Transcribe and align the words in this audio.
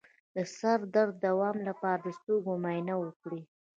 د 0.35 0.37
سر 0.57 0.79
درد 0.95 1.15
د 1.19 1.21
دوام 1.25 1.57
لپاره 1.67 1.99
د 2.01 2.07
سترګو 2.17 2.51
معاینه 2.63 2.93
وکړئ 2.99 3.41